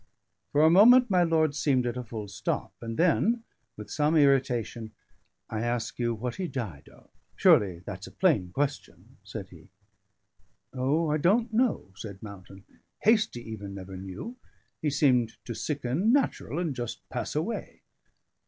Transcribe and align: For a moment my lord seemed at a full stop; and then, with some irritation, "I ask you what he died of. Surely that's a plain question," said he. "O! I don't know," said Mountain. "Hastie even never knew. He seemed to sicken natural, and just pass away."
For 0.51 0.63
a 0.63 0.69
moment 0.71 1.11
my 1.11 1.21
lord 1.21 1.53
seemed 1.53 1.85
at 1.85 1.95
a 1.95 2.03
full 2.03 2.27
stop; 2.27 2.73
and 2.81 2.97
then, 2.97 3.43
with 3.77 3.91
some 3.91 4.15
irritation, 4.15 4.93
"I 5.47 5.61
ask 5.61 5.99
you 5.99 6.15
what 6.15 6.37
he 6.37 6.47
died 6.47 6.89
of. 6.89 7.11
Surely 7.35 7.83
that's 7.85 8.07
a 8.07 8.11
plain 8.11 8.51
question," 8.51 9.17
said 9.23 9.49
he. 9.49 9.69
"O! 10.73 11.11
I 11.11 11.17
don't 11.17 11.53
know," 11.53 11.91
said 11.95 12.23
Mountain. 12.23 12.65
"Hastie 13.03 13.47
even 13.47 13.75
never 13.75 13.95
knew. 13.95 14.37
He 14.81 14.89
seemed 14.89 15.33
to 15.45 15.53
sicken 15.53 16.11
natural, 16.11 16.57
and 16.57 16.75
just 16.75 17.07
pass 17.09 17.35
away." 17.35 17.81